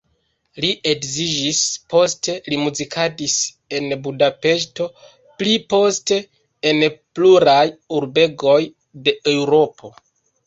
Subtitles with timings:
[0.63, 1.57] Li edziĝis,
[1.93, 3.35] poste li muzikadis
[3.79, 4.87] en Budapeŝto,
[5.41, 6.17] pli poste
[6.71, 6.81] en
[7.19, 7.63] pluraj
[7.99, 8.59] urbegoj
[9.09, 9.93] de Eŭropo.